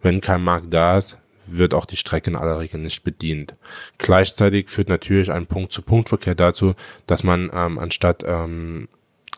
[0.00, 3.54] wenn kein Markt da ist, wird auch die Strecke in aller Regel nicht bedient.
[3.98, 6.74] Gleichzeitig führt natürlich ein Punkt-zu-Punkt-Verkehr dazu,
[7.06, 8.88] dass man ähm, anstatt ähm,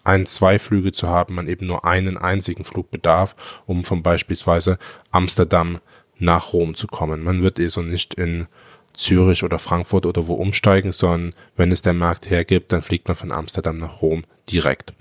[0.04, 4.78] ein, zwei Flüge zu haben, man eben nur einen einzigen Flug bedarf, um von beispielsweise
[5.10, 5.80] Amsterdam
[6.18, 7.22] nach Rom zu kommen.
[7.22, 8.46] Man wird eh so nicht in
[8.94, 13.16] Zürich oder Frankfurt oder wo umsteigen, sondern wenn es der Markt hergibt, dann fliegt man
[13.16, 14.92] von Amsterdam nach Rom direkt.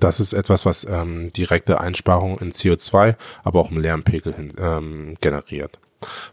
[0.00, 5.16] Das ist etwas, was ähm, direkte Einsparungen in CO2, aber auch im Lärmpegel hin, ähm,
[5.20, 5.78] generiert.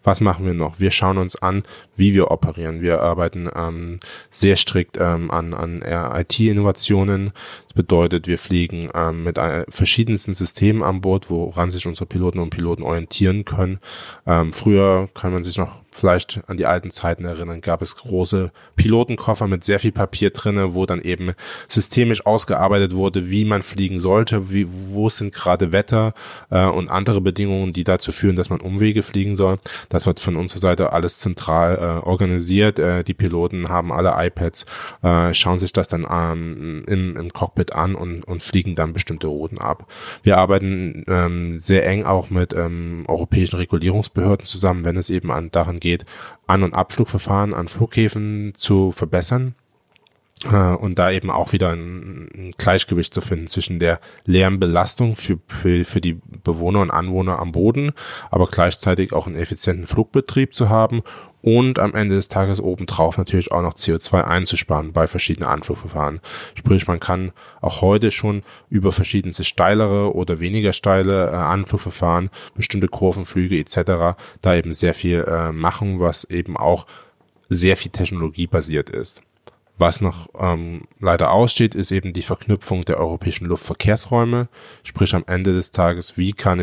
[0.04, 0.80] Was machen wir noch?
[0.80, 1.64] Wir schauen uns an,
[1.96, 2.82] wie wir operieren.
[2.82, 7.32] Wir arbeiten ähm, sehr strikt ähm, an, an IT-Innovationen.
[7.68, 12.40] Das bedeutet, wir fliegen ähm, mit äh, verschiedensten Systemen an Bord, woran sich unsere Piloten
[12.40, 13.80] und Piloten orientieren können.
[14.26, 18.52] Ähm, früher kann man sich noch vielleicht an die alten Zeiten erinnern, gab es große
[18.76, 21.34] Pilotenkoffer mit sehr viel Papier drinne, wo dann eben
[21.68, 26.14] systemisch ausgearbeitet wurde, wie man fliegen sollte, wie, wo sind gerade Wetter
[26.50, 29.60] äh, und andere Bedingungen, die dazu führen, dass man Umwege fliegen soll.
[29.90, 32.80] Das wird von unserer Seite alles zentral äh, organisiert.
[32.80, 34.66] Äh, die Piloten haben alle iPads,
[35.04, 39.28] äh, schauen sich das dann ähm, im, im Cockpit an und, und fliegen dann bestimmte
[39.28, 39.88] Routen ab.
[40.24, 45.52] Wir arbeiten ähm, sehr eng auch mit ähm, europäischen Regulierungsbehörden zusammen, wenn es eben an
[45.52, 46.06] daran geht,
[46.48, 49.56] An- und Abflugverfahren an Flughäfen zu verbessern
[50.46, 56.02] und da eben auch wieder ein, Gleichgewicht zu finden zwischen der Lärmbelastung für, für, für
[56.02, 57.92] die Bewohner und Anwohner am Boden,
[58.30, 61.04] aber gleichzeitig auch einen effizienten Flugbetrieb zu haben
[61.42, 66.20] und am Ende des Tages obendrauf natürlich auch noch CO2 einzusparen bei verschiedenen Anflugverfahren.
[66.56, 72.88] Sprich, man kann auch heute schon über verschiedenste steilere oder weniger steile äh, Anflugverfahren, bestimmte
[72.88, 74.18] Kurvenflüge etc.
[74.42, 76.86] da eben sehr viel äh, machen, was eben auch
[77.50, 79.22] sehr viel Technologie basiert ist.
[79.82, 84.48] Was noch ähm, leider aussteht, ist eben die Verknüpfung der europäischen Luftverkehrsräume.
[84.84, 86.62] Sprich am Ende des Tages, wie kann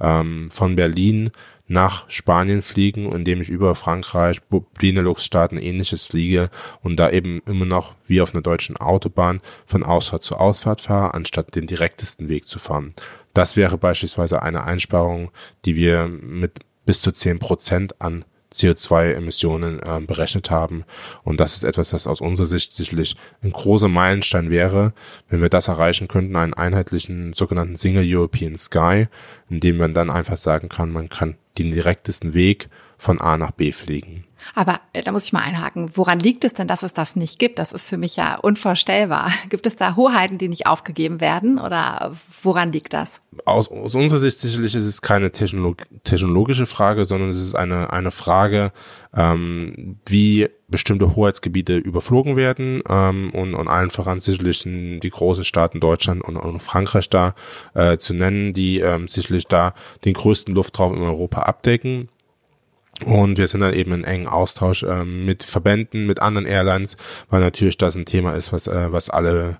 [0.00, 1.30] ähm, von Berlin
[1.68, 4.40] nach Spanien fliegen, indem ich über Frankreich,
[4.80, 6.50] Benelux-Staaten ähnliches fliege
[6.82, 11.14] und da eben immer noch wie auf einer deutschen Autobahn von Ausfahrt zu Ausfahrt fahre,
[11.14, 12.92] anstatt den direktesten Weg zu fahren.
[13.34, 15.30] Das wäre beispielsweise eine Einsparung,
[15.64, 18.24] die wir mit bis zu zehn Prozent an
[18.58, 20.84] CO2-Emissionen äh, berechnet haben.
[21.24, 24.92] Und das ist etwas, was aus unserer Sicht sicherlich ein großer Meilenstein wäre,
[25.28, 29.06] wenn wir das erreichen könnten, einen einheitlichen sogenannten Single European Sky,
[29.48, 33.52] in dem man dann einfach sagen kann, man kann den direktesten Weg von A nach
[33.52, 34.24] B fliegen.
[34.54, 35.90] Aber äh, da muss ich mal einhaken.
[35.94, 37.58] Woran liegt es denn, dass es das nicht gibt?
[37.58, 39.30] Das ist für mich ja unvorstellbar.
[39.48, 43.20] Gibt es da Hoheiten, die nicht aufgegeben werden oder woran liegt das?
[43.44, 47.92] Aus, aus unserer Sicht sicherlich ist es keine Technolog technologische Frage, sondern es ist eine,
[47.92, 48.72] eine Frage,
[49.14, 55.44] ähm, wie bestimmte Hoheitsgebiete überflogen werden ähm, und, und allen voran sicherlich sind die großen
[55.44, 57.34] Staaten Deutschland und, und Frankreich da
[57.74, 59.72] äh, zu nennen, die ähm, sicherlich da
[60.04, 62.08] den größten Luftraum in Europa abdecken.
[63.04, 66.96] Und wir sind dann eben in engen Austausch ähm, mit Verbänden, mit anderen Airlines,
[67.30, 69.58] weil natürlich das ein Thema ist, was, äh, was alle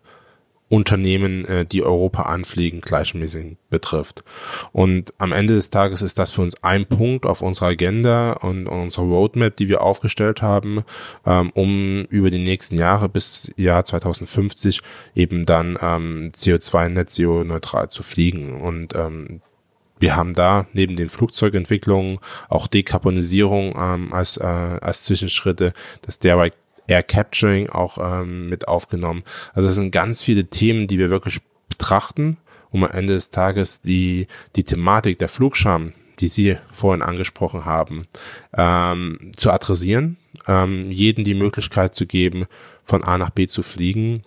[0.70, 4.22] Unternehmen, äh, die Europa anfliegen, gleichmäßig betrifft.
[4.72, 8.66] Und am Ende des Tages ist das für uns ein Punkt auf unserer Agenda und
[8.66, 10.84] unserer Roadmap, die wir aufgestellt haben,
[11.24, 14.82] ähm, um über die nächsten Jahre bis Jahr 2050
[15.14, 18.60] eben dann ähm, CO2 Net Zero neutral zu fliegen.
[18.60, 19.40] Und ähm,
[19.98, 26.56] wir haben da neben den Flugzeugentwicklungen auch Dekarbonisierung ähm, als, äh, als Zwischenschritte, das Direct
[26.86, 29.22] Air Capturing auch ähm, mit aufgenommen.
[29.54, 32.38] Also es sind ganz viele Themen, die wir wirklich betrachten,
[32.70, 38.02] um am Ende des Tages die, die Thematik der Flugscham, die Sie vorhin angesprochen haben,
[38.56, 42.46] ähm, zu adressieren, ähm, jeden die Möglichkeit zu geben,
[42.82, 44.24] von A nach B zu fliegen,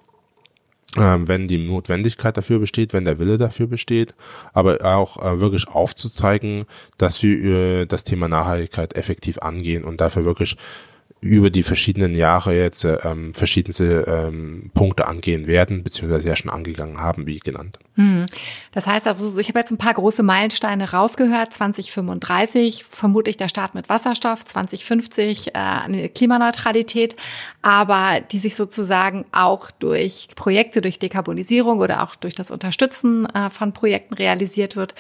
[0.98, 4.14] ähm, wenn die Notwendigkeit dafür besteht, wenn der Wille dafür besteht,
[4.54, 6.66] aber auch äh, wirklich aufzuzeigen,
[6.98, 10.58] dass wir äh, das Thema Nachhaltigkeit effektiv angehen und dafür wirklich
[11.22, 17.00] über die verschiedenen Jahre jetzt ähm, verschiedenste ähm, Punkte angehen werden, beziehungsweise ja schon angegangen
[17.00, 17.78] haben, wie genannt.
[17.96, 18.26] Hm.
[18.72, 21.54] Das heißt also, ich habe jetzt ein paar große Meilensteine rausgehört.
[21.54, 27.16] 2035 vermutlich der Start mit Wasserstoff, 2050 äh, eine Klimaneutralität,
[27.62, 33.52] aber die sich sozusagen auch durch Projekte, durch Dekarbonisierung oder auch durch das Unterstützen äh,
[33.52, 34.96] von Projekten realisiert wird.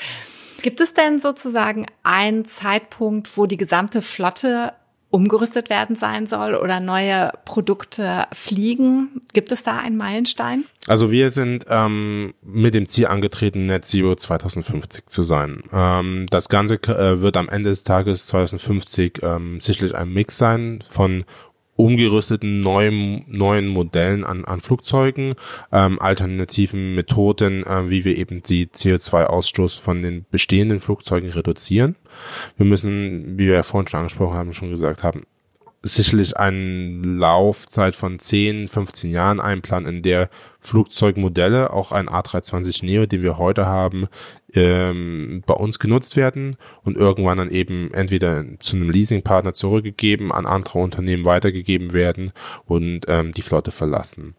[0.61, 4.73] Gibt es denn sozusagen einen Zeitpunkt, wo die gesamte Flotte
[5.11, 9.21] umgerüstet werden sein soll oder neue Produkte fliegen?
[9.33, 10.65] Gibt es da einen Meilenstein?
[10.87, 15.63] Also wir sind ähm, mit dem Ziel angetreten, Net Zero 2050 zu sein.
[15.71, 20.79] Ähm, das Ganze äh, wird am Ende des Tages 2050 ähm, sicherlich ein Mix sein
[20.89, 21.25] von
[21.81, 25.35] umgerüsteten neuen, neuen Modellen an, an Flugzeugen,
[25.71, 31.95] ähm, alternativen Methoden, äh, wie wir eben die CO2-Ausstoß von den bestehenden Flugzeugen reduzieren.
[32.57, 35.23] Wir müssen, wie wir ja vorhin schon angesprochen haben, schon gesagt haben,
[35.83, 43.05] sicherlich eine Laufzeit von 10, 15 Jahren einplanen, in der Flugzeugmodelle, auch ein A320 Neo,
[43.07, 44.07] den wir heute haben,
[44.53, 50.45] ähm, bei uns genutzt werden und irgendwann dann eben entweder zu einem Leasingpartner zurückgegeben, an
[50.45, 52.31] andere Unternehmen weitergegeben werden
[52.65, 54.35] und ähm, die Flotte verlassen.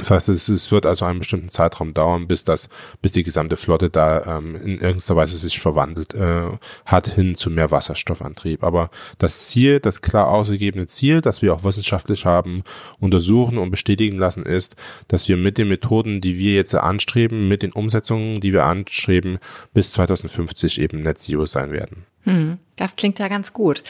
[0.00, 2.70] Das heißt, es, es, wird also einen bestimmten Zeitraum dauern, bis das,
[3.02, 6.48] bis die gesamte Flotte da ähm, in irgendeiner Weise sich verwandelt äh,
[6.86, 8.64] hat hin zu mehr Wasserstoffantrieb.
[8.64, 12.64] Aber das Ziel, das klar ausgegebene Ziel, das wir auch wissenschaftlich haben
[12.98, 14.74] untersuchen und bestätigen lassen, ist,
[15.08, 19.38] dass wir mit den Methoden, die wir jetzt anstreben, mit den Umsetzungen, die wir anstreben,
[19.74, 22.06] bis 2050 eben Net Zero sein werden.
[22.22, 23.82] Hm, das klingt ja ganz gut.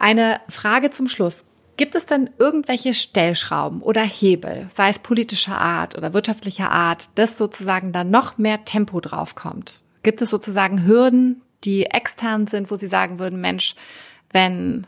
[0.00, 1.44] Eine Frage zum Schluss.
[1.76, 7.36] Gibt es denn irgendwelche Stellschrauben oder Hebel, sei es politischer Art oder wirtschaftlicher Art, dass
[7.36, 9.82] sozusagen da noch mehr Tempo draufkommt?
[10.02, 13.74] Gibt es sozusagen Hürden, die extern sind, wo Sie sagen würden, Mensch,
[14.30, 14.86] wenn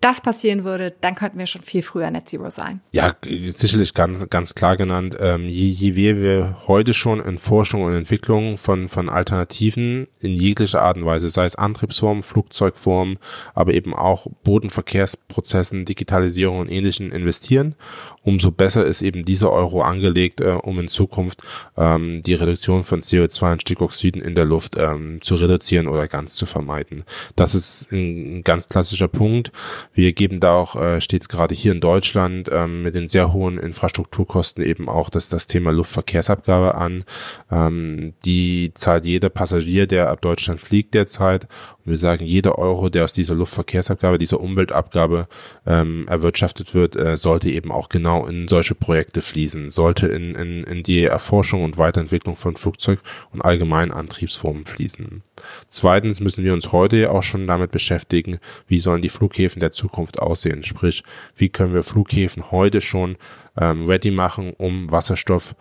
[0.00, 2.80] das passieren würde, dann könnten wir schon viel früher Net Zero sein.
[2.92, 5.16] Ja, sicherlich ganz, ganz klar genannt.
[5.18, 10.34] Ähm, je, je mehr wir heute schon in Forschung und Entwicklung von, von Alternativen in
[10.34, 13.18] jeglicher Art und Weise, sei es Antriebsform, Flugzeugform,
[13.54, 17.74] aber eben auch Bodenverkehrsprozessen, Digitalisierung und Ähnlichen investieren,
[18.22, 21.42] umso besser ist eben dieser Euro angelegt, äh, um in Zukunft
[21.76, 26.34] ähm, die Reduktion von CO2 und Stickoxiden in der Luft ähm, zu reduzieren oder ganz
[26.34, 27.04] zu vermeiden.
[27.34, 29.52] Das ist ein, ein ganz klassischer Punkt.
[29.96, 33.56] Wir geben da auch äh, stets gerade hier in Deutschland ähm, mit den sehr hohen
[33.56, 37.04] Infrastrukturkosten eben auch das, das Thema Luftverkehrsabgabe an.
[37.50, 41.44] Ähm, die zahlt jeder Passagier, der ab Deutschland fliegt derzeit.
[41.78, 45.28] Und wir sagen, jeder Euro, der aus dieser Luftverkehrsabgabe, dieser Umweltabgabe
[45.64, 50.64] ähm, erwirtschaftet wird, äh, sollte eben auch genau in solche Projekte fließen, sollte in, in,
[50.64, 53.00] in die Erforschung und Weiterentwicklung von Flugzeug
[53.32, 55.22] und allgemeinen Antriebsformen fließen.
[55.68, 60.18] Zweitens müssen wir uns heute auch schon damit beschäftigen, wie sollen die Flughäfen der Zukunft
[60.18, 60.64] aussehen.
[60.64, 61.02] Sprich,
[61.36, 63.16] wie können wir Flughäfen heute schon
[63.58, 65.54] ähm, ready machen, um Wasserstoff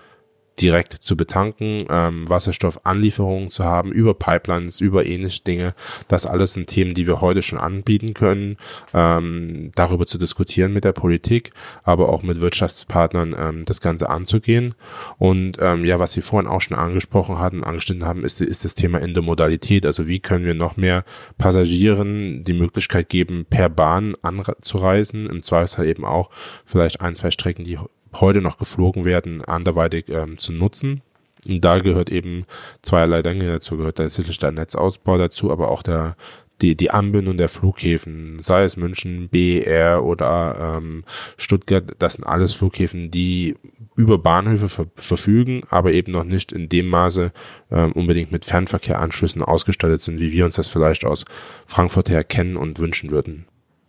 [0.60, 5.74] direkt zu betanken, ähm, Wasserstoffanlieferungen zu haben, über Pipelines, über ähnliche Dinge.
[6.08, 8.58] Das alles sind Themen, die wir heute schon anbieten können,
[8.94, 11.52] ähm, darüber zu diskutieren mit der Politik,
[11.84, 14.76] aber auch mit Wirtschaftspartnern ähm, das Ganze anzugehen.
[15.18, 18.76] Und ähm, ja, was Sie vorhin auch schon angesprochen hatten, angeschnitten haben, ist, ist das
[18.76, 19.86] Thema Intermodalität.
[19.86, 21.04] Also wie können wir noch mehr
[21.38, 26.30] Passagieren die Möglichkeit geben, per Bahn anzureisen, im Zweifelsfall eben auch
[26.66, 27.78] vielleicht ein, zwei Strecken, die
[28.22, 31.02] heute noch geflogen werden, anderweitig ähm, zu nutzen.
[31.48, 32.46] Und da gehört eben
[32.82, 36.16] zweierlei Dinge dazu, gehört tatsächlich der Netzausbau dazu, aber auch der
[36.62, 41.04] die, die Anbindung der Flughäfen, sei es München, BR oder ähm,
[41.38, 43.56] Stuttgart, das sind alles Flughäfen, die
[43.96, 47.32] über Bahnhöfe ver verfügen, aber eben noch nicht in dem Maße
[47.72, 51.26] ähm, unbedingt mit Fernverkehranschlüssen ausgestattet sind, wie wir uns das vielleicht aus
[51.66, 53.46] Frankfurt her kennen und wünschen würden.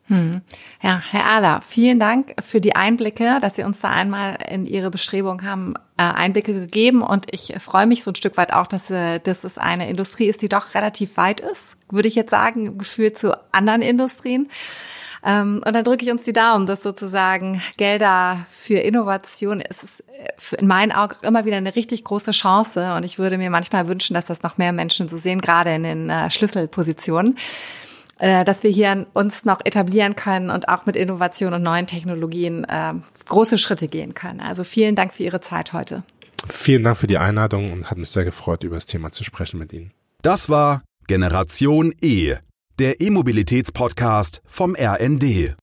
[0.09, 0.43] Hm.
[0.83, 4.91] Ja, Herr Ahler, vielen Dank für die Einblicke, dass Sie uns da einmal in Ihre
[4.91, 8.89] Bestrebung haben äh, Einblicke gegeben und ich freue mich so ein Stück weit auch, dass,
[8.91, 12.79] äh, dass es eine Industrie ist, die doch relativ weit ist, würde ich jetzt sagen,
[12.79, 14.49] gefühlt zu anderen Industrien.
[15.25, 20.01] Ähm, und dann drücke ich uns die Daumen, dass sozusagen Gelder für Innovation, es ist
[20.01, 23.89] äh, in meinen Augen immer wieder eine richtig große Chance und ich würde mir manchmal
[23.89, 27.37] wünschen, dass das noch mehr Menschen so sehen, gerade in den Schlüsselpositionen.
[28.19, 32.65] Äh, dass wir hier uns noch etablieren können und auch mit Innovation und neuen Technologien
[32.65, 32.95] äh,
[33.29, 34.41] große Schritte gehen können.
[34.41, 36.03] Also vielen Dank für Ihre Zeit heute.
[36.49, 39.59] Vielen Dank für die Einladung und hat mich sehr gefreut, über das Thema zu sprechen
[39.59, 39.93] mit Ihnen.
[40.23, 42.37] Das war Generation E,
[42.79, 45.55] der E-Mobilitäts-Podcast vom RND.